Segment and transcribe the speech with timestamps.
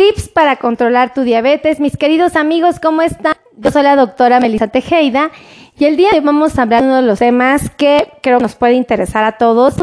[0.00, 1.78] Tips para controlar tu diabetes.
[1.78, 3.34] Mis queridos amigos, ¿cómo están?
[3.58, 5.30] Yo soy la doctora Melissa Tejeda
[5.78, 8.38] y el día de hoy vamos a hablar de uno de los temas que creo
[8.38, 9.74] que nos puede interesar a todos,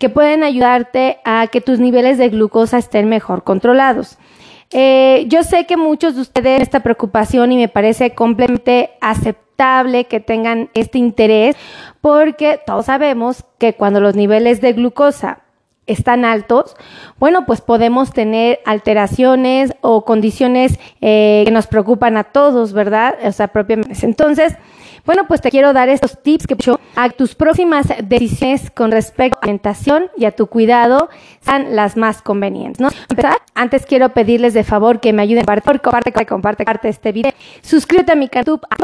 [0.00, 4.16] que pueden ayudarte a que tus niveles de glucosa estén mejor controlados.
[4.70, 10.06] Eh, yo sé que muchos de ustedes tienen esta preocupación y me parece completamente aceptable
[10.06, 11.56] que tengan este interés
[12.00, 15.40] porque todos sabemos que cuando los niveles de glucosa
[15.86, 16.76] están altos,
[17.18, 23.16] bueno, pues podemos tener alteraciones o condiciones eh, que nos preocupan a todos, ¿verdad?
[23.24, 23.94] O sea, propiamente.
[24.06, 24.54] Entonces,
[25.04, 29.38] bueno, pues te quiero dar estos tips que yo a tus próximas decisiones con respecto
[29.38, 31.08] a la alimentación y a tu cuidado
[31.40, 32.88] sean las más convenientes, ¿no?
[33.54, 37.32] Antes quiero pedirles de favor que me ayuden a compartir, comparte, comparte, comparte este video.
[37.62, 38.76] Suscríbete a mi canal YouTube, a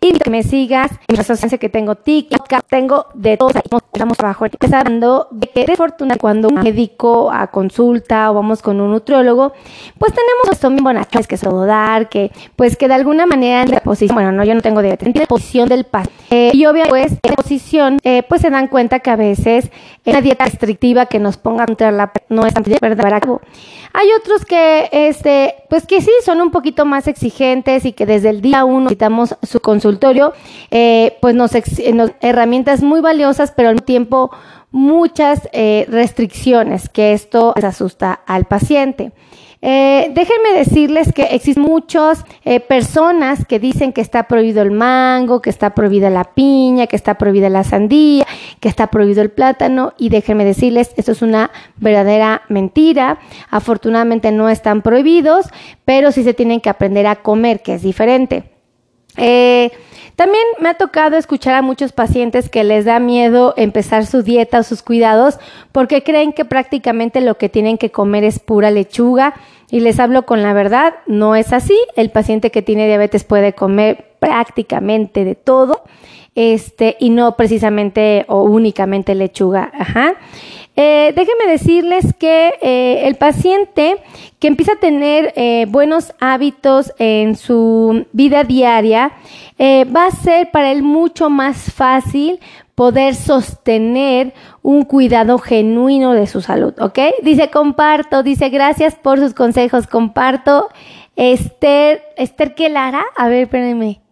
[0.00, 3.50] y que me sigas en mis redes que tengo TikTok, tengo de todo,
[3.92, 8.80] estamos abajo, empezando de que es fortuna cuando un médico a consulta o vamos con
[8.80, 9.52] un nutriólogo,
[9.98, 10.90] pues tenemos esto mismo
[11.28, 14.54] que se dar, que pues que de alguna manera en la posición, bueno, no, yo
[14.54, 15.84] no tengo diabetes, posición del
[16.52, 19.70] y obviamente, pues, en posición, eh, pues se dan cuenta que a veces
[20.04, 23.22] una dieta restrictiva que nos ponga contra la no es tan verdad.
[23.92, 28.30] Hay otros que, este, pues que sí son un poquito más exigentes y que desde
[28.30, 30.32] el día uno necesitamos su consultorio,
[30.70, 31.52] eh, pues nos,
[31.94, 34.30] nos, herramientas muy valiosas, pero al tiempo
[34.70, 39.12] muchas eh, restricciones que esto asusta al paciente.
[39.62, 45.40] Eh, déjenme decirles que existen muchas eh, personas que dicen que está prohibido el mango,
[45.40, 48.26] que está prohibida la piña, que está prohibida la sandía,
[48.60, 53.18] que está prohibido el plátano y déjenme decirles, esto es una verdadera mentira.
[53.50, 55.46] Afortunadamente no están prohibidos,
[55.84, 58.52] pero sí se tienen que aprender a comer, que es diferente.
[59.16, 59.72] Eh,
[60.16, 64.60] también me ha tocado escuchar a muchos pacientes que les da miedo empezar su dieta
[64.60, 65.38] o sus cuidados
[65.72, 69.34] porque creen que prácticamente lo que tienen que comer es pura lechuga
[69.70, 71.76] y les hablo con la verdad, no es así.
[71.96, 75.82] El paciente que tiene diabetes puede comer prácticamente de todo
[76.34, 79.70] este, y no precisamente o únicamente lechuga.
[79.74, 80.14] Ajá.
[80.78, 83.96] Eh, déjenme decirles que eh, el paciente
[84.38, 89.12] que empieza a tener eh, buenos hábitos en su vida diaria
[89.58, 92.40] va a ser para él mucho más fácil
[92.74, 96.98] poder sostener un cuidado genuino de su salud, ¿ok?
[97.22, 100.68] Dice, comparto, dice, gracias por sus consejos, comparto.
[101.16, 103.02] Esther, Esther, ¿qué Lara?
[103.16, 104.02] A ver, espérenme.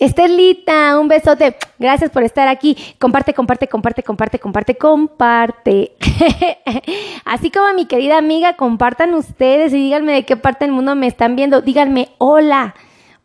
[0.00, 1.54] Estelita, un besote.
[1.78, 2.74] Gracias por estar aquí.
[2.98, 5.92] Comparte, comparte, comparte, comparte, comparte, comparte.
[7.26, 11.06] Así como mi querida amiga, compartan ustedes y díganme de qué parte del mundo me
[11.06, 11.60] están viendo.
[11.60, 12.74] Díganme hola.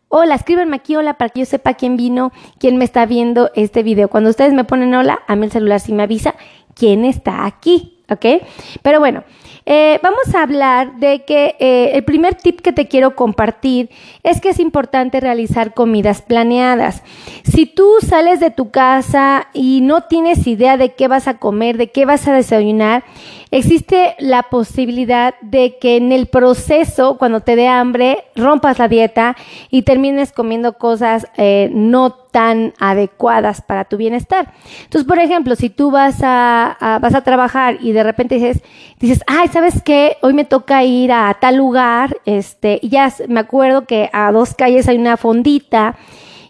[0.08, 3.82] Hola, escríbanme aquí hola para que yo sepa quién vino, quién me está viendo este
[3.82, 4.08] video.
[4.08, 6.34] Cuando ustedes me ponen hola, a mí el celular sí me avisa
[6.74, 8.42] quién está aquí, ¿ok?
[8.82, 9.24] Pero bueno,
[9.68, 13.90] eh, vamos a hablar de que eh, el primer tip que te quiero compartir
[14.22, 17.02] es que es importante realizar comidas planeadas.
[17.42, 21.78] Si tú sales de tu casa y no tienes idea de qué vas a comer,
[21.78, 23.02] de qué vas a desayunar,
[23.50, 29.36] existe la posibilidad de que en el proceso, cuando te dé hambre, rompas la dieta
[29.68, 34.52] y termines comiendo cosas eh, no tan adecuadas para tu bienestar.
[34.82, 38.62] Entonces, por ejemplo, si tú vas a, vas a trabajar y de repente dices,
[39.00, 40.18] dices, ay, ¿sabes qué?
[40.20, 44.52] Hoy me toca ir a tal lugar, este, y ya me acuerdo que a dos
[44.52, 45.96] calles hay una fondita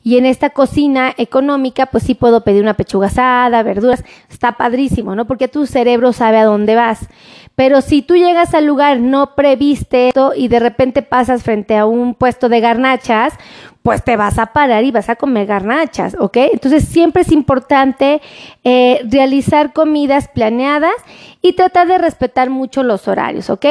[0.07, 5.17] y en esta cocina económica, pues sí puedo pedir una pechuga asada, verduras, está padrísimo,
[5.17, 5.27] ¿no?
[5.27, 7.09] Porque tu cerebro sabe a dónde vas.
[7.57, 11.87] Pero si tú llegas al lugar no previste esto y de repente pasas frente a
[11.87, 13.35] un puesto de garnachas,
[13.83, 16.37] pues te vas a parar y vas a comer garnachas, ¿ok?
[16.53, 18.21] Entonces siempre es importante
[18.63, 20.95] eh, realizar comidas planeadas
[21.43, 23.67] y tratar de respetar mucho los horarios, ¿ok?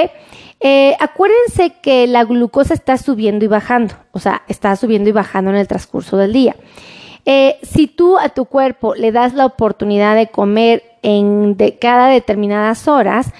[0.59, 5.51] Eh, acuérdense que la glucosa está subiendo y bajando, o sea, está subiendo y bajando
[5.51, 6.55] en el transcurso del día.
[7.25, 12.07] Eh, si tú a tu cuerpo le das la oportunidad de comer en de cada
[12.07, 13.31] determinadas horas,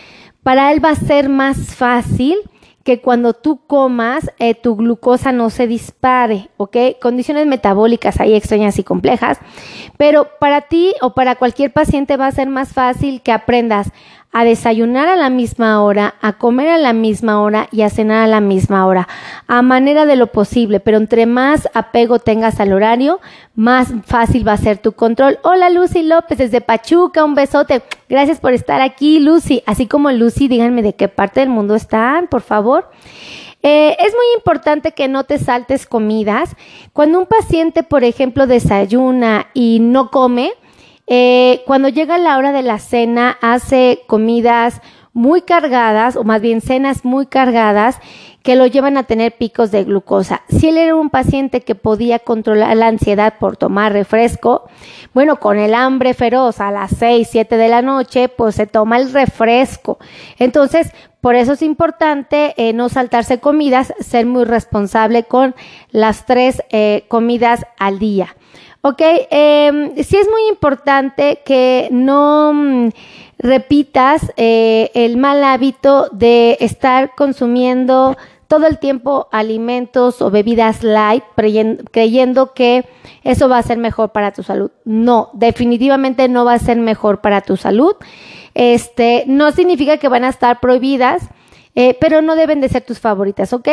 [0.44, 2.38] para él va a ser más fácil
[2.86, 6.78] que cuando tú comas eh, tu glucosa no se dispare, ¿ok?
[7.02, 9.40] Condiciones metabólicas ahí extrañas y complejas,
[9.98, 13.92] pero para ti o para cualquier paciente va a ser más fácil que aprendas
[14.38, 18.22] a desayunar a la misma hora, a comer a la misma hora y a cenar
[18.22, 19.08] a la misma hora,
[19.48, 23.22] a manera de lo posible, pero entre más apego tengas al horario,
[23.56, 25.40] más fácil va a ser tu control.
[25.44, 27.82] Hola Lucy López desde Pachuca, un besote.
[28.10, 29.64] Gracias por estar aquí, Lucy.
[29.66, 32.90] Así como Lucy, díganme de qué parte del mundo están, por favor.
[33.64, 36.58] Eh, es muy importante que no te saltes comidas.
[36.92, 40.52] Cuando un paciente, por ejemplo, desayuna y no come,
[41.08, 44.82] eh, cuando llega la hora de la cena, hace comidas
[45.16, 48.00] muy cargadas, o más bien cenas muy cargadas,
[48.44, 50.44] que lo llevan a tener picos de glucosa.
[50.50, 54.68] Si él era un paciente que podía controlar la ansiedad por tomar refresco,
[55.14, 58.98] bueno, con el hambre feroz a las 6, 7 de la noche, pues se toma
[58.98, 60.00] el refresco.
[60.38, 60.92] Entonces,
[61.22, 65.56] por eso es importante eh, no saltarse comidas, ser muy responsable con
[65.92, 68.36] las tres eh, comidas al día.
[68.82, 72.90] Ok, eh, sí es muy importante que no mm,
[73.38, 78.18] repitas eh, el mal hábito de estar consumiendo
[78.48, 81.24] todo el tiempo alimentos o bebidas light
[81.92, 82.86] creyendo que
[83.24, 84.72] eso va a ser mejor para tu salud.
[84.84, 87.96] No, definitivamente no va a ser mejor para tu salud.
[88.54, 91.24] Este, no significa que van a estar prohibidas,
[91.74, 93.68] eh, pero no deben de ser tus favoritas, ¿ok?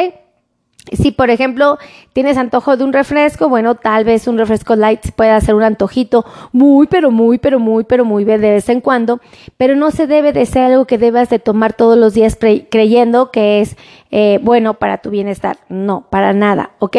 [0.90, 1.78] Si, por ejemplo,
[2.12, 6.24] tienes antojo de un refresco, bueno, tal vez un refresco light pueda ser un antojito
[6.50, 9.20] muy, pero muy, pero muy, pero muy de vez en cuando,
[9.56, 13.30] pero no se debe de ser algo que debas de tomar todos los días creyendo
[13.30, 13.76] que es
[14.10, 15.58] eh, bueno para tu bienestar.
[15.68, 16.96] No, para nada, ¿ok?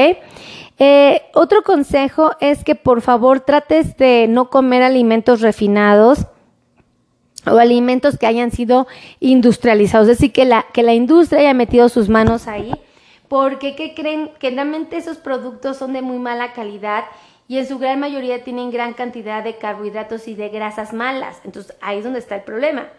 [0.79, 6.25] Eh, otro consejo es que por favor trates de no comer alimentos refinados
[7.45, 8.87] o alimentos que hayan sido
[9.19, 12.73] industrializados, es decir, que la, que la industria haya metido sus manos ahí
[13.33, 14.29] porque ¿qué creen?
[14.37, 17.05] Que realmente esos productos son de muy mala calidad
[17.47, 21.41] y en su gran mayoría tienen gran cantidad de carbohidratos y de grasas malas.
[21.43, 22.89] Entonces ahí es donde está el problema.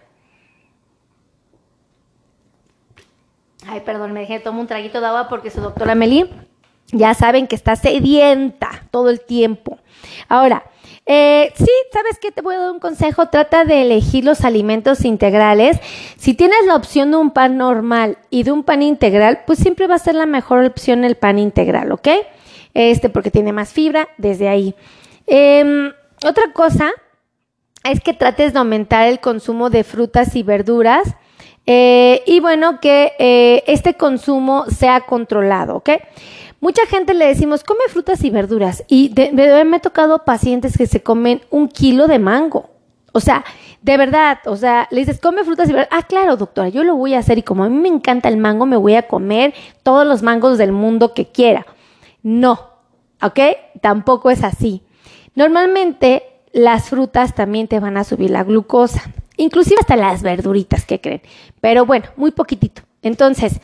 [3.68, 6.28] Ay, perdón, me dejé tomar un traguito de agua porque su doctora Meli
[6.88, 9.78] ya saben que está sedienta todo el tiempo.
[10.28, 10.64] Ahora,
[11.06, 12.32] eh, sí, ¿sabes qué?
[12.32, 13.28] Te voy a dar un consejo.
[13.28, 15.78] Trata de elegir los alimentos integrales.
[16.16, 19.86] Si tienes la opción de un pan normal y de un pan integral, pues siempre
[19.86, 22.08] va a ser la mejor opción el pan integral, ¿ok?
[22.72, 24.74] Este, porque tiene más fibra desde ahí.
[25.26, 25.92] Em,
[26.24, 26.90] otra cosa
[27.84, 31.14] es que trates de aumentar el consumo de frutas y verduras.
[31.66, 35.90] Eh, y bueno, que eh, este consumo sea controlado, ¿ok?
[36.64, 38.84] Mucha gente le decimos, come frutas y verduras.
[38.88, 39.32] Y de,
[39.66, 42.70] me ha tocado pacientes que se comen un kilo de mango.
[43.12, 43.44] O sea,
[43.82, 45.90] de verdad, o sea, le dices, come frutas y verduras.
[45.92, 48.38] Ah, claro, doctora, yo lo voy a hacer y como a mí me encanta el
[48.38, 49.52] mango, me voy a comer
[49.82, 51.66] todos los mangos del mundo que quiera.
[52.22, 52.70] No,
[53.20, 53.40] ¿ok?
[53.82, 54.80] Tampoco es así.
[55.34, 56.22] Normalmente
[56.54, 59.02] las frutas también te van a subir la glucosa,
[59.36, 61.20] inclusive hasta las verduritas, ¿qué creen?
[61.60, 62.80] Pero bueno, muy poquitito.
[63.02, 63.60] Entonces,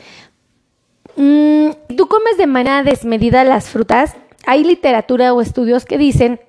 [1.15, 4.15] Mm, tú comes de manera desmedida las frutas.
[4.45, 6.39] Hay literatura o estudios que dicen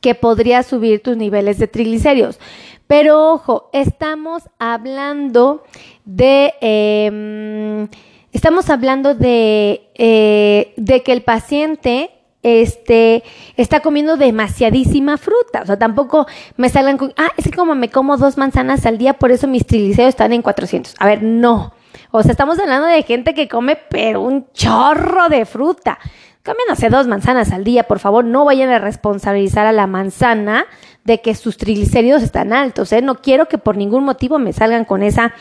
[0.00, 2.38] que podría subir tus niveles de triglicéridos.
[2.86, 5.64] Pero ojo, estamos hablando
[6.04, 6.54] de...
[6.60, 7.88] Em,
[8.32, 12.10] estamos hablando de, eh, de que el paciente
[12.46, 13.24] este,
[13.56, 15.62] está comiendo demasiadísima fruta.
[15.62, 18.98] O sea, tampoco me salgan con, ah, es que como me como dos manzanas al
[18.98, 20.94] día, por eso mis triglicéridos están en 400.
[20.98, 21.72] A ver, no.
[22.18, 25.98] O sea, estamos hablando de gente que come, pero un chorro de fruta.
[26.42, 30.64] Comen, sé, dos manzanas al día, por favor, no vayan a responsabilizar a la manzana
[31.04, 33.02] de que sus triglicéridos están altos, ¿eh?
[33.02, 35.34] No quiero que por ningún motivo me salgan con esa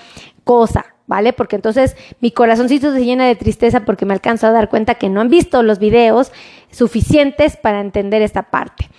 [0.44, 1.32] cosa, ¿vale?
[1.32, 5.08] Porque entonces mi corazoncito se llena de tristeza porque me alcanzo a dar cuenta que
[5.08, 6.34] no han visto los videos
[6.72, 8.90] suficientes para entender esta parte.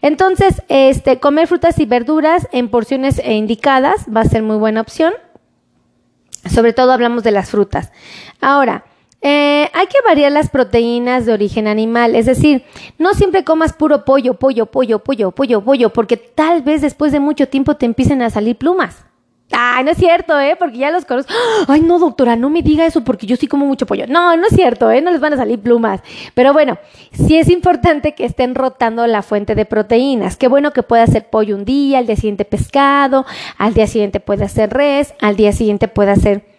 [0.00, 5.12] Entonces, este, comer frutas y verduras en porciones indicadas va a ser muy buena opción.
[6.44, 7.92] Sobre todo hablamos de las frutas.
[8.40, 8.84] Ahora,
[9.22, 12.64] eh, hay que variar las proteínas de origen animal, es decir,
[12.98, 17.20] no siempre comas puro pollo, pollo, pollo, pollo, pollo, pollo, porque tal vez después de
[17.20, 19.04] mucho tiempo te empiecen a salir plumas.
[19.52, 20.56] Ay, no es cierto, ¿eh?
[20.58, 21.32] Porque ya los conozco.
[21.68, 24.06] Ay, no, doctora, no me diga eso porque yo sí como mucho pollo.
[24.08, 25.00] No, no es cierto, ¿eh?
[25.00, 26.00] No les van a salir plumas.
[26.34, 26.78] Pero bueno,
[27.12, 30.36] sí es importante que estén rotando la fuente de proteínas.
[30.36, 33.24] Qué bueno que pueda ser pollo un día, al día siguiente pescado,
[33.56, 36.55] al día siguiente puede ser res, al día siguiente puede ser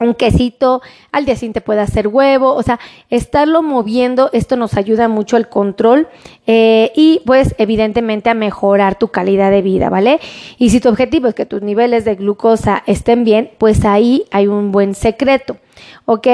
[0.00, 0.82] un quesito,
[1.12, 5.48] al día siguiente puede hacer huevo, o sea, estarlo moviendo, esto nos ayuda mucho al
[5.48, 6.08] control
[6.46, 10.20] eh, y pues evidentemente a mejorar tu calidad de vida, ¿vale?
[10.58, 14.46] Y si tu objetivo es que tus niveles de glucosa estén bien, pues ahí hay
[14.46, 15.56] un buen secreto,
[16.06, 16.26] ¿ok?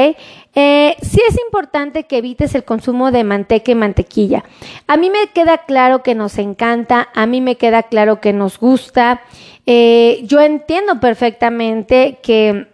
[0.54, 4.44] Eh, sí es importante que evites el consumo de manteca y mantequilla.
[4.86, 8.58] A mí me queda claro que nos encanta, a mí me queda claro que nos
[8.58, 9.22] gusta.
[9.66, 12.66] Eh, yo entiendo perfectamente que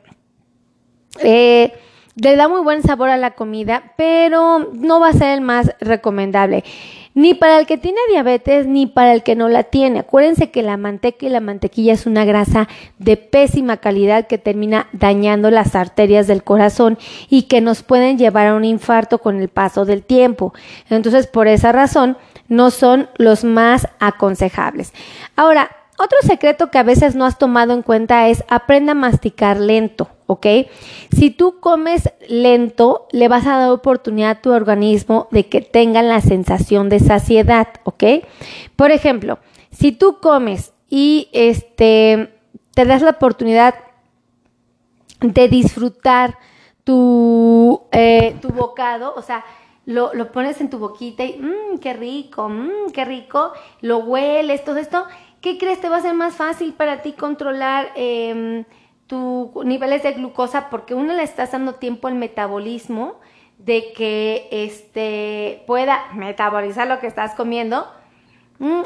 [1.23, 1.73] eh,
[2.17, 5.73] le da muy buen sabor a la comida, pero no va a ser el más
[5.81, 6.65] recomendable.
[7.13, 10.01] Ni para el que tiene diabetes, ni para el que no la tiene.
[10.01, 12.69] Acuérdense que la manteca y la mantequilla es una grasa
[12.99, 16.99] de pésima calidad que termina dañando las arterias del corazón
[17.31, 20.53] y que nos pueden llevar a un infarto con el paso del tiempo.
[20.91, 22.19] Entonces, por esa razón,
[22.49, 24.93] no son los más aconsejables.
[25.37, 29.59] Ahora, otro secreto que a veces no has tomado en cuenta es aprenda a masticar
[29.59, 30.47] lento, ¿ok?
[31.11, 36.03] Si tú comes lento, le vas a dar oportunidad a tu organismo de que tenga
[36.03, 38.05] la sensación de saciedad, ¿ok?
[38.77, 39.39] Por ejemplo,
[39.71, 42.33] si tú comes y este
[42.75, 43.75] te das la oportunidad
[45.21, 46.39] de disfrutar
[46.85, 49.43] tu, eh, tu bocado, o sea,
[49.87, 54.77] lo, pones en tu boquita y, mmm, qué rico, mmm, qué rico, lo hueles, todo
[54.77, 55.07] esto,
[55.47, 55.81] ¿qué crees?
[55.81, 58.65] Te va a ser más fácil para ti controlar eh,
[59.07, 63.21] tus niveles de glucosa porque uno le estás dando tiempo al metabolismo
[63.57, 67.87] de que este, pueda metabolizar lo que estás comiendo.
[68.59, 68.83] Mm.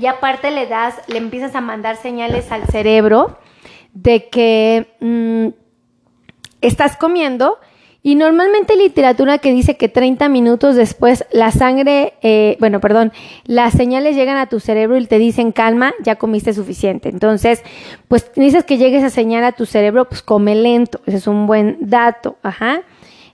[0.00, 3.38] Y aparte le das, le empiezas a mandar señales al cerebro
[3.92, 5.54] de que mm,
[6.60, 7.56] estás comiendo
[8.02, 13.12] y normalmente literatura que dice que 30 minutos después la sangre, eh, bueno, perdón,
[13.44, 17.08] las señales llegan a tu cerebro y te dicen calma, ya comiste suficiente.
[17.08, 17.62] Entonces,
[18.08, 21.00] pues dices que llegue esa señal a tu cerebro, pues come lento.
[21.06, 22.36] Ese es un buen dato.
[22.42, 22.82] Ajá.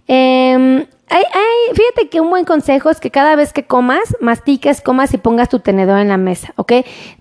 [0.07, 0.87] Eh,
[1.75, 5.49] fíjate que un buen consejo es que cada vez que comas, mastiques, comas y pongas
[5.49, 6.73] tu tenedor en la mesa, ¿ok?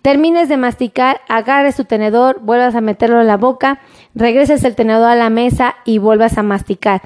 [0.01, 3.79] Termines de masticar, agarres tu tenedor, vuelvas a meterlo en la boca,
[4.15, 7.01] regreses el tenedor a la mesa y vuelvas a masticar.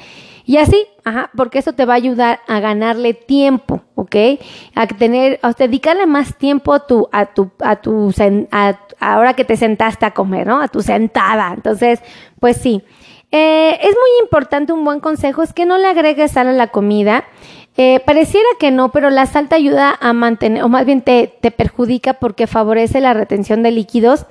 [0.45, 4.15] Y así, ajá, porque eso te va a ayudar a ganarle tiempo, ¿ok?
[4.75, 8.13] A tener, a dedicarle más tiempo a tu, a tu, a tu,
[8.51, 10.62] a, ahora que te sentaste a comer, ¿no?
[10.62, 11.53] A tu sentada.
[11.53, 12.01] Entonces,
[12.39, 12.83] pues sí.
[13.31, 16.67] Eh, es muy importante, un buen consejo es que no le agregues sal a la
[16.67, 17.24] comida.
[17.77, 21.33] Eh, pareciera que no, pero la sal te ayuda a mantener, o más bien te,
[21.39, 24.25] te perjudica porque favorece la retención de líquidos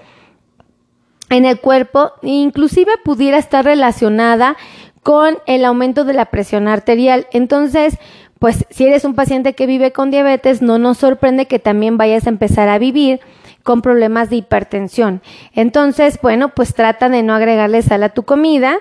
[1.31, 4.57] en el cuerpo, inclusive pudiera estar relacionada
[5.03, 7.27] con el aumento de la presión arterial.
[7.33, 7.99] Entonces,
[8.39, 12.27] pues si eres un paciente que vive con diabetes, no nos sorprende que también vayas
[12.27, 13.21] a empezar a vivir
[13.63, 15.23] con problemas de hipertensión.
[15.53, 18.79] Entonces, bueno, pues trata de no agregarle sal a tu comida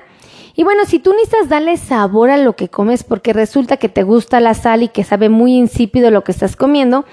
[0.59, 4.03] y bueno, si tú necesitas darle sabor a lo que comes porque resulta que te
[4.03, 7.05] gusta la sal y que sabe muy insípido lo que estás comiendo,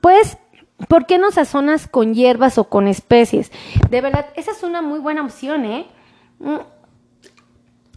[0.00, 0.38] pues
[0.88, 3.50] ¿por qué no sazonas con hierbas o con especies?
[3.90, 5.86] De verdad, esa es una muy buena opción, ¿eh?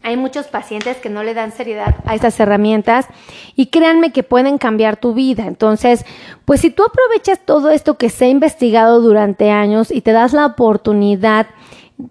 [0.03, 3.07] Hay muchos pacientes que no le dan seriedad a estas herramientas
[3.55, 5.45] y créanme que pueden cambiar tu vida.
[5.47, 6.05] Entonces,
[6.45, 10.33] pues si tú aprovechas todo esto que se ha investigado durante años y te das
[10.33, 11.47] la oportunidad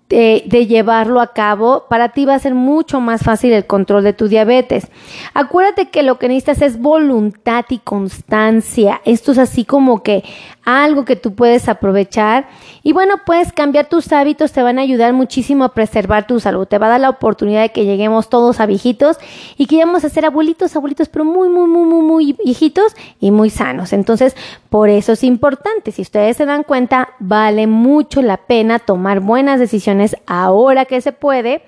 [0.09, 4.13] de, llevarlo a cabo, para ti va a ser mucho más fácil el control de
[4.13, 4.89] tu diabetes.
[5.33, 9.01] Acuérdate que lo que necesitas es voluntad y constancia.
[9.05, 10.25] Esto es así como que
[10.67, 12.49] algo que tú puedes aprovechar.
[12.83, 16.67] Y bueno, puedes cambiar tus hábitos, te van a ayudar muchísimo a preservar tu salud.
[16.67, 19.17] Te va a dar la oportunidad de que lleguemos todos a viejitos
[19.57, 23.31] y que vamos a ser abuelitos, abuelitos, pero muy, muy, muy, muy, muy viejitos y
[23.31, 23.93] muy sanos.
[23.93, 24.37] Entonces,
[24.69, 25.93] por eso es importante.
[25.93, 31.13] Si ustedes se dan cuenta, vale mucho la pena tomar buenas decisiones ahora que se
[31.13, 31.63] puede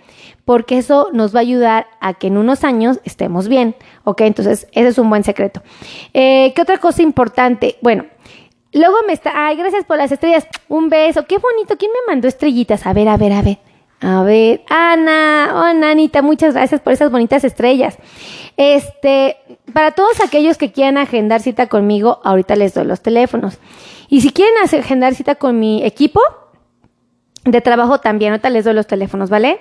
[0.44, 4.22] porque eso nos va a ayudar a que en unos años estemos bien, ¿ok?
[4.22, 5.62] Entonces, ese es un buen secreto.
[6.14, 7.76] Eh, ¿Qué otra cosa importante?
[7.82, 8.06] Bueno,
[8.72, 10.46] Luego me está, ay, gracias por las estrellas.
[10.68, 11.76] Un beso, qué bonito.
[11.78, 12.86] ¿Quién me mandó estrellitas?
[12.86, 13.58] A ver, a ver, a ver.
[14.00, 17.98] A ver, Ana, oh, Anita, muchas gracias por esas bonitas estrellas.
[18.56, 19.38] Este,
[19.72, 23.58] para todos aquellos que quieran agendar cita conmigo, ahorita les doy los teléfonos.
[24.08, 26.20] Y si quieren agendar cita con mi equipo,
[27.50, 29.58] de trabajo también, ahorita les doy los teléfonos, ¿vale?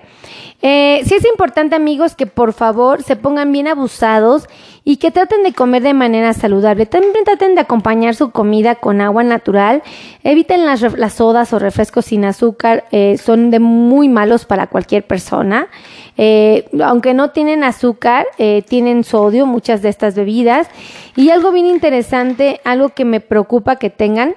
[0.61, 4.47] Eh, sí es importante, amigos, que por favor se pongan bien abusados
[4.83, 6.85] y que traten de comer de manera saludable.
[6.85, 9.83] También traten de acompañar su comida con agua natural.
[10.23, 15.05] Eviten las, las sodas o refrescos sin azúcar, eh, son de muy malos para cualquier
[15.05, 15.67] persona.
[16.17, 20.67] Eh, aunque no tienen azúcar, eh, tienen sodio, muchas de estas bebidas.
[21.15, 24.35] Y algo bien interesante, algo que me preocupa que tengan,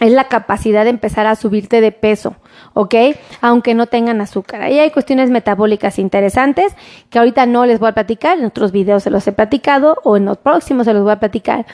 [0.00, 2.34] es la capacidad de empezar a subirte de peso,
[2.74, 2.94] ¿ok?
[3.40, 4.62] Aunque no tengan azúcar.
[4.62, 6.74] Ahí hay cuestiones metabólicas interesantes
[7.10, 10.16] que ahorita no les voy a platicar, en otros videos se los he platicado o
[10.16, 11.66] en los próximos se los voy a platicar,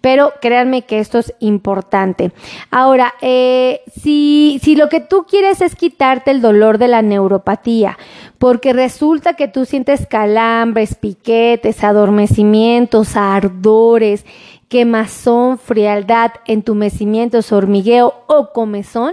[0.00, 2.32] pero créanme que esto es importante.
[2.70, 7.98] Ahora, eh, si, si lo que tú quieres es quitarte el dolor de la neuropatía,
[8.38, 14.24] porque resulta que tú sientes calambres, piquetes, adormecimientos, ardores,
[14.72, 19.12] quemazón, frialdad, entumecimiento, hormigueo o comezón,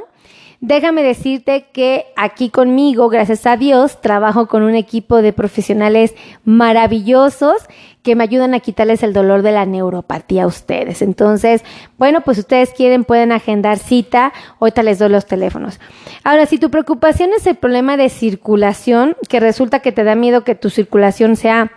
[0.61, 7.57] déjame decirte que aquí conmigo, gracias a Dios, trabajo con un equipo de profesionales maravillosos
[8.03, 11.01] que me ayudan a quitarles el dolor de la neuropatía a ustedes.
[11.01, 11.65] Entonces,
[11.97, 15.81] bueno, pues ustedes quieren, pueden agendar cita, ahorita les doy los teléfonos.
[16.23, 20.45] Ahora, si tu preocupación es el problema de circulación, que resulta que te da miedo
[20.45, 21.73] que tu circulación sea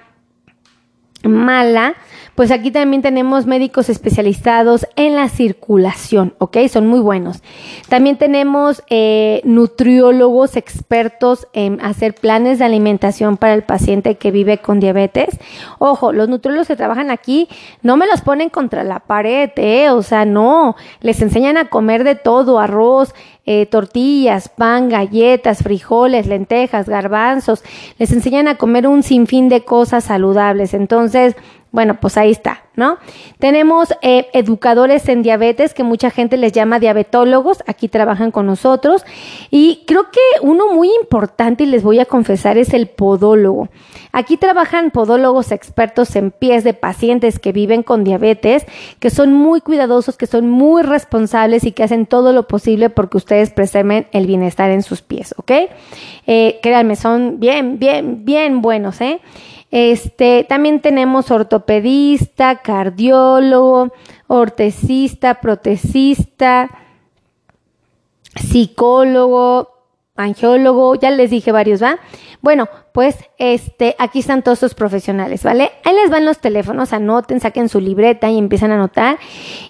[1.24, 1.96] mala,
[2.34, 6.58] pues aquí también tenemos médicos especializados en la circulación, ¿ok?
[6.70, 7.42] Son muy buenos.
[7.88, 14.58] También tenemos eh, nutriólogos expertos en hacer planes de alimentación para el paciente que vive
[14.58, 15.38] con diabetes.
[15.78, 17.48] Ojo, los nutriólogos que trabajan aquí
[17.82, 19.90] no me los ponen contra la pared, ¿eh?
[19.90, 26.26] O sea, no, les enseñan a comer de todo, arroz, eh, tortillas, pan, galletas, frijoles,
[26.26, 27.62] lentejas, garbanzos.
[27.98, 30.74] Les enseñan a comer un sinfín de cosas saludables.
[30.74, 31.36] Entonces,
[31.72, 32.98] bueno, pues ahí está, ¿no?
[33.38, 39.04] Tenemos eh, educadores en diabetes que mucha gente les llama diabetólogos, aquí trabajan con nosotros
[39.50, 43.70] y creo que uno muy importante y les voy a confesar es el podólogo.
[44.12, 48.66] Aquí trabajan podólogos expertos en pies de pacientes que viven con diabetes,
[49.00, 53.16] que son muy cuidadosos, que son muy responsables y que hacen todo lo posible porque
[53.16, 55.52] ustedes preserven el bienestar en sus pies, ¿ok?
[56.26, 59.22] Eh, créanme, son bien, bien, bien buenos, ¿eh?
[59.72, 63.90] Este, también tenemos ortopedista, cardiólogo,
[64.26, 66.68] ortesista, protesista,
[68.36, 69.71] psicólogo,
[70.16, 71.98] angiólogo, ya les dije varios, ¿va?
[72.42, 75.70] Bueno, pues este, aquí están todos los profesionales, ¿vale?
[75.84, 79.18] Ahí les van los teléfonos, anoten, saquen su libreta y empiezan a anotar.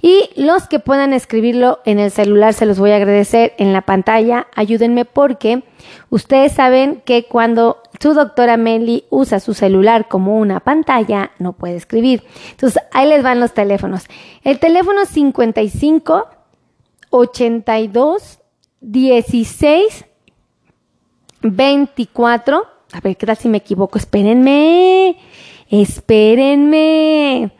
[0.00, 3.82] Y los que puedan escribirlo en el celular se los voy a agradecer en la
[3.82, 4.48] pantalla.
[4.56, 5.62] Ayúdenme porque
[6.10, 11.76] ustedes saben que cuando su doctora Meli usa su celular como una pantalla, no puede
[11.76, 12.24] escribir.
[12.50, 14.06] Entonces, ahí les van los teléfonos.
[14.42, 16.26] El teléfono 55
[17.10, 18.40] 82
[18.80, 20.06] 16
[21.42, 22.66] 24.
[22.92, 23.98] A ver, ¿qué tal si me equivoco?
[23.98, 25.16] Espérenme.
[25.70, 27.52] Espérenme.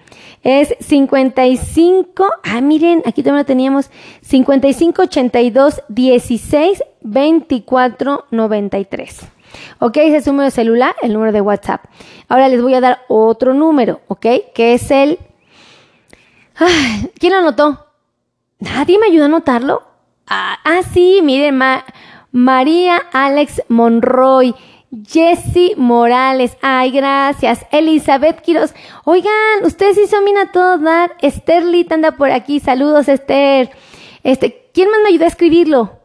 [0.43, 2.29] Es 55.
[2.45, 3.91] Ah, miren, aquí también lo teníamos.
[4.23, 9.21] 55 82 16 24 93.
[9.79, 9.97] ¿Ok?
[9.99, 11.85] Ese es el número celular, el número de WhatsApp.
[12.29, 14.27] Ahora les voy a dar otro número, ¿ok?
[14.55, 15.19] Que es el...
[17.19, 17.87] ¿Quién lo anotó?
[18.59, 19.83] ¿Nadie me ayudó a anotarlo?
[20.27, 21.61] Ah, ah sí, miren,
[22.33, 24.55] María Alex Monroy.
[25.07, 27.65] Jessy Morales, ay, gracias.
[27.71, 31.17] Elizabeth Quiroz, oigan, ustedes sí son a todo dar.
[31.23, 33.71] Esther Lit anda por aquí, saludos, Esther.
[34.23, 35.99] Este, ¿quién más me ayudó a escribirlo?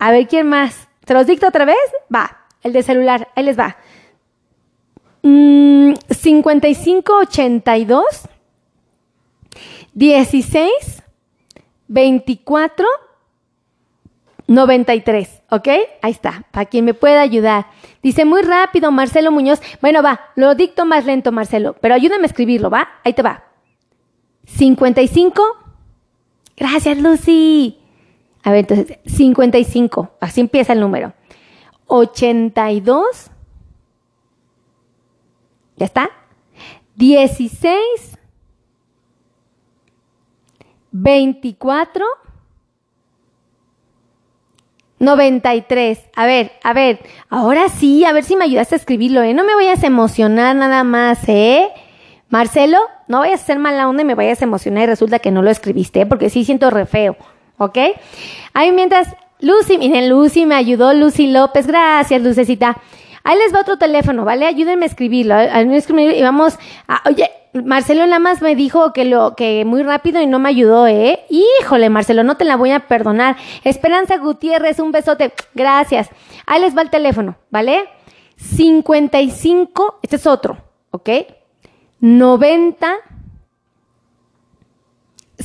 [0.00, 0.88] A ver, ¿quién más?
[1.06, 1.76] ¿Se los dicto otra vez?
[2.12, 2.38] Va.
[2.62, 3.76] El de celular, ahí les va.
[5.22, 8.04] 5582
[9.94, 11.02] 16
[11.88, 12.86] 24
[14.48, 15.68] 93, ¿ok?
[16.02, 17.66] Ahí está, para quien me pueda ayudar.
[18.02, 19.60] Dice muy rápido Marcelo Muñoz.
[19.80, 22.88] Bueno, va, lo dicto más lento, Marcelo, pero ayúdame a escribirlo, ¿va?
[23.04, 23.44] Ahí te va.
[24.46, 25.42] 55.
[26.56, 27.78] Gracias, Lucy.
[28.42, 30.16] A ver, entonces, 55.
[30.20, 31.12] Así empieza el número.
[31.86, 33.30] 82,
[35.76, 36.10] ¿ya está?
[36.96, 38.18] 16,
[40.90, 42.06] 24,
[44.98, 45.98] 93.
[46.14, 49.34] A ver, a ver, ahora sí, a ver si me ayudaste a escribirlo, ¿eh?
[49.34, 51.68] No me vayas a emocionar nada más, ¿eh?
[52.30, 55.30] Marcelo, no vayas a hacer mala onda y me vayas a emocionar y resulta que
[55.30, 56.06] no lo escribiste, ¿eh?
[56.06, 57.16] porque sí siento re feo,
[57.56, 57.78] ¿ok?
[58.52, 59.08] Ahí mientras
[59.40, 62.76] Lucy, miren, Lucy me ayudó, Lucy López, gracias, Lucecita.
[63.28, 64.46] Ahí les va otro teléfono, ¿vale?
[64.46, 69.36] Ayúdenme a escribirlo, a escribirlo y vamos a, oye, Marcelo más me dijo que lo,
[69.36, 71.26] que muy rápido y no me ayudó, ¿eh?
[71.28, 73.36] Híjole, Marcelo, no te la voy a perdonar.
[73.64, 76.08] Esperanza Gutiérrez, un besote, gracias.
[76.46, 77.90] Ahí les va el teléfono, ¿vale?
[78.38, 80.56] 55, este es otro,
[80.90, 81.10] ¿ok?
[82.00, 82.94] 90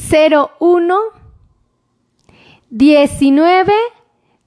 [0.09, 0.99] 01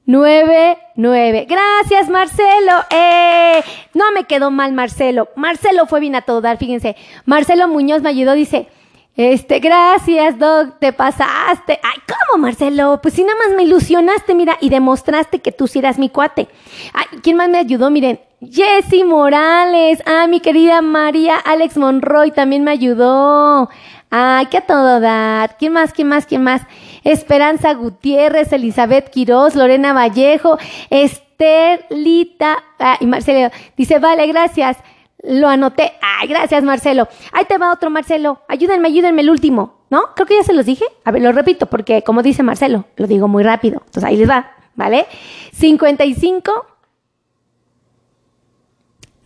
[0.06, 1.46] 1999.
[1.48, 2.72] Gracias, Marcelo.
[2.90, 3.62] Eh,
[3.94, 5.28] no me quedó mal, Marcelo.
[5.36, 6.96] Marcelo fue bien a todo dar, fíjense.
[7.24, 8.68] Marcelo Muñoz me ayudó, dice,
[9.16, 11.80] este, gracias, Doc, te pasaste.
[11.82, 13.00] Ay, ¿cómo, Marcelo?
[13.02, 16.48] Pues si nada más me ilusionaste, mira, y demostraste que tú sí eras mi cuate.
[16.92, 17.90] Ay, ¿quién más me ayudó?
[17.90, 20.02] Miren, Jessy Morales.
[20.04, 23.70] Ah, mi querida María Alex Monroy también me ayudó.
[24.10, 25.56] Ay, qué a todo dar.
[25.56, 25.92] ¿Quién más?
[25.92, 26.26] ¿Quién más?
[26.26, 26.62] ¿Quién más?
[27.04, 30.58] Esperanza Gutiérrez, Elizabeth Quiroz, Lorena Vallejo,
[30.90, 33.50] Esther Lita ah, y Marcelo.
[33.76, 34.78] Dice, vale, gracias.
[35.22, 35.92] Lo anoté.
[36.00, 37.08] Ay, gracias, Marcelo.
[37.32, 38.42] Ahí te va otro, Marcelo.
[38.48, 39.76] Ayúdenme, ayúdenme el último.
[39.88, 40.14] ¿No?
[40.14, 40.84] Creo que ya se los dije.
[41.04, 43.82] A ver, lo repito, porque como dice Marcelo, lo digo muy rápido.
[43.86, 45.06] Entonces ahí les va, ¿vale?
[45.52, 46.66] 55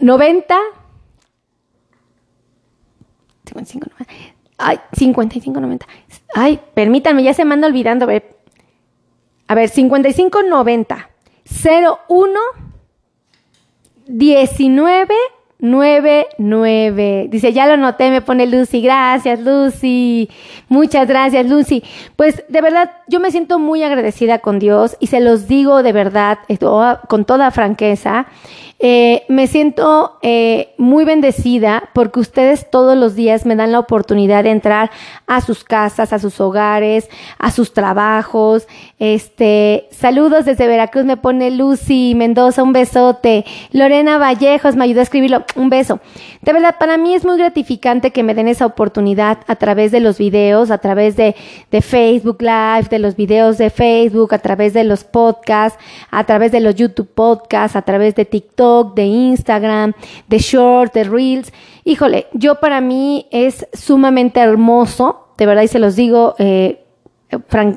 [0.01, 0.59] 90
[3.45, 5.87] 55 90 Ay, 55.90.
[6.35, 8.05] Ay, permítanme, ya se me anda olvidando.
[8.05, 11.07] A ver, 55.90.
[12.09, 12.40] 01
[14.07, 15.14] 19
[15.61, 17.29] 99.
[17.31, 18.81] Dice, ya lo noté, me pone Lucy.
[18.81, 20.29] Gracias, Lucy.
[20.68, 21.83] Muchas gracias, Lucy.
[22.16, 25.92] Pues de verdad, yo me siento muy agradecida con Dios y se los digo de
[25.92, 26.38] verdad,
[27.09, 28.27] con toda franqueza.
[28.83, 34.42] Eh, me siento eh, muy bendecida porque ustedes todos los días me dan la oportunidad
[34.42, 34.90] de entrar
[35.27, 38.66] a sus casas, a sus hogares, a sus trabajos.
[38.99, 43.44] Este, saludos desde Veracruz, me pone Lucy Mendoza, un besote.
[43.70, 46.00] Lorena Vallejos me ayudó a escribirlo, un beso.
[46.42, 50.00] De verdad, para mí es muy gratificante que me den esa oportunidad a través de
[50.00, 51.34] los videos, a través de,
[51.70, 55.78] de Facebook Live, de los videos de Facebook, a través de los podcasts,
[56.10, 59.92] a través de los YouTube podcasts, a través de TikTok de Instagram,
[60.28, 61.52] de Short, de Reels.
[61.84, 66.84] Híjole, yo para mí es sumamente hermoso, de verdad y se los digo eh,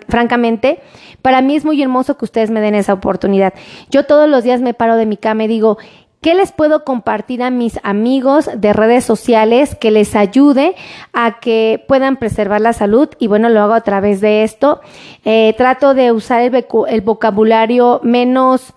[0.08, 0.80] francamente,
[1.22, 3.54] para mí es muy hermoso que ustedes me den esa oportunidad.
[3.90, 5.78] Yo todos los días me paro de mi cama y digo,
[6.24, 10.74] ¿Qué les puedo compartir a mis amigos de redes sociales que les ayude
[11.12, 13.10] a que puedan preservar la salud?
[13.20, 14.80] Y bueno, lo hago a través de esto.
[15.26, 18.74] Eh, trato de usar el vocabulario menos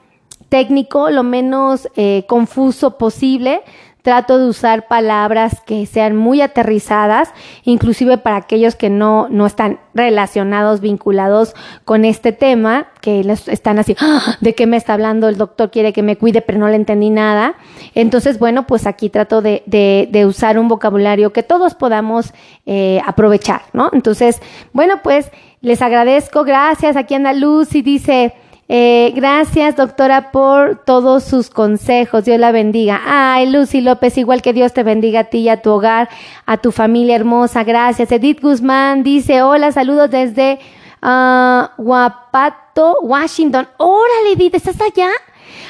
[0.49, 3.63] técnico, lo menos eh, confuso posible.
[4.07, 7.33] Trato de usar palabras que sean muy aterrizadas,
[7.65, 13.97] inclusive para aquellos que no, no están relacionados, vinculados con este tema, que están así,
[13.99, 14.37] ¡Ah!
[14.41, 15.29] ¿de qué me está hablando?
[15.29, 17.57] El doctor quiere que me cuide, pero no le entendí nada.
[17.97, 22.33] Entonces, bueno, pues aquí trato de, de, usar un vocabulario que todos podamos
[22.65, 23.91] eh, aprovechar, ¿no?
[23.93, 24.41] Entonces,
[24.73, 26.95] bueno, pues les agradezco, gracias.
[26.95, 28.35] Aquí anda Lucy, dice,
[28.69, 32.25] eh, gracias, doctora, por todos sus consejos.
[32.25, 33.01] Dios la bendiga.
[33.07, 36.09] Ay, Lucy López, igual que Dios te bendiga a ti y a tu hogar,
[36.47, 37.63] a tu familia hermosa.
[37.63, 38.11] Gracias.
[38.11, 40.59] Edith Guzmán dice, hola, saludos desde
[41.03, 43.69] uh, Guapato, Washington.
[43.77, 45.11] Órale, Edith, ¿estás allá?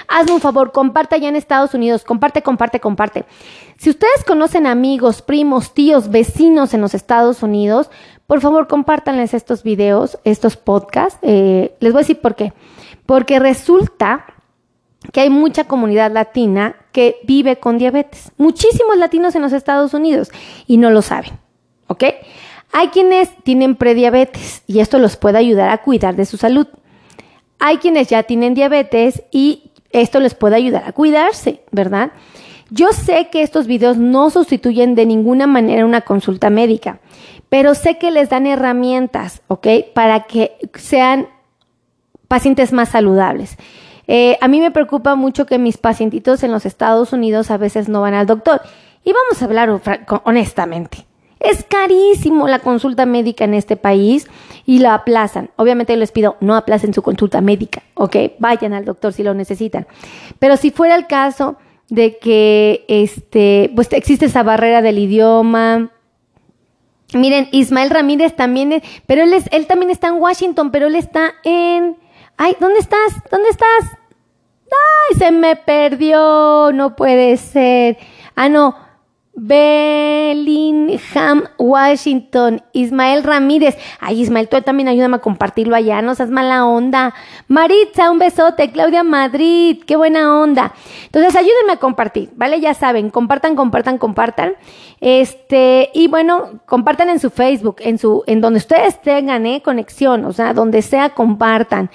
[0.09, 2.05] Hazme un favor, comparte allá en Estados Unidos.
[2.05, 3.25] Comparte, comparte, comparte.
[3.77, 7.91] Si ustedes conocen amigos, primos, tíos, vecinos en los Estados Unidos,
[8.27, 11.19] por favor, compártanles estos videos, estos podcasts.
[11.23, 12.53] Eh, les voy a decir por qué
[13.07, 14.27] porque resulta
[15.13, 18.33] que hay mucha comunidad latina que vive con diabetes.
[18.37, 20.31] Muchísimos latinos en los Estados Unidos
[20.67, 21.39] y no lo saben,
[21.87, 22.05] ¿ok?
[22.73, 26.67] Hay quienes tienen prediabetes y esto los puede ayudar a cuidar de su salud.
[27.61, 32.13] Hay quienes ya tienen diabetes y esto les puede ayudar a cuidarse, ¿verdad?
[32.71, 37.01] Yo sé que estos videos no sustituyen de ninguna manera una consulta médica,
[37.49, 39.67] pero sé que les dan herramientas, ¿ok?
[39.95, 41.29] Para que sean
[42.29, 43.57] pacientes más saludables.
[44.09, 47.89] Eh, a mí me preocupa mucho que mis pacientitos en los Estados Unidos a veces
[47.89, 48.63] no van al doctor.
[49.05, 49.81] Y vamos a hablar
[50.25, 51.07] honestamente.
[51.41, 54.27] Es carísimo la consulta médica en este país
[54.65, 55.51] y la aplazan.
[55.57, 58.17] Obviamente les pido, no aplacen su consulta médica, ¿ok?
[58.39, 59.87] Vayan al doctor si lo necesitan.
[60.39, 61.57] Pero si fuera el caso
[61.89, 65.93] de que este, pues existe esa barrera del idioma,
[67.15, 71.35] Miren, Ismael Ramírez también, pero él, es, él también está en Washington, pero él está
[71.45, 71.97] en,
[72.39, 73.15] Ay, ¿dónde estás?
[73.31, 73.99] ¿Dónde estás?
[74.71, 76.71] Ay, se me perdió.
[76.73, 77.97] No puede ser.
[78.35, 78.77] Ah, no.
[79.39, 83.77] Bellingham, Washington, Ismael Ramírez.
[84.01, 87.13] Ay, Ismael, tú también ayúdame a compartirlo allá, no seas mala onda.
[87.47, 88.73] Maritza, un besote.
[88.73, 90.73] Claudia Madrid, qué buena onda.
[91.05, 92.61] Entonces, ayúdenme a compartir, ¿vale?
[92.61, 94.55] Ya saben, compartan, compartan, compartan.
[95.03, 100.25] Este, y bueno, compartan en su Facebook, en su, en donde ustedes tengan, eh, conexión,
[100.25, 101.91] o sea, donde sea, compartan.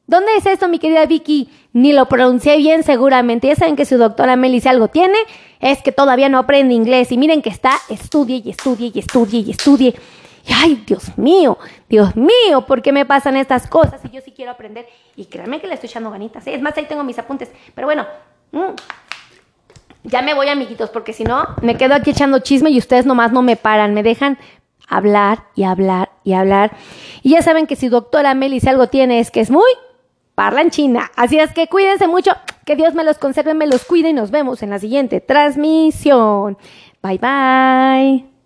[0.07, 1.51] ¿Dónde es esto, mi querida Vicky?
[1.73, 3.49] Ni lo pronuncié bien seguramente.
[3.49, 5.19] Ya saben que su doctora Meli si algo tiene,
[5.59, 7.11] es que todavía no aprende inglés.
[7.11, 9.97] Y miren que está, estudie y estudie y estudie y estudie.
[10.47, 14.01] Y ay, Dios mío, Dios mío, ¿por qué me pasan estas cosas?
[14.05, 14.87] Y yo sí quiero aprender.
[15.17, 16.47] Y créanme que le estoy echando ganitas.
[16.47, 16.55] ¿eh?
[16.55, 17.51] Es más, ahí tengo mis apuntes.
[17.75, 18.07] Pero bueno,
[18.53, 18.71] mm,
[20.07, 23.33] ya me voy, amiguitos, porque si no, me quedo aquí echando chisme y ustedes nomás
[23.33, 24.38] no me paran, me dejan
[24.88, 26.77] hablar y hablar y hablar.
[27.23, 29.71] Y ya saben que si doctora Meli si algo tiene es que es muy
[30.35, 31.11] parla china.
[31.16, 32.33] Así es que cuídense mucho,
[32.64, 36.57] que Dios me los conserve, me los cuide y nos vemos en la siguiente transmisión.
[37.03, 38.27] Bye bye.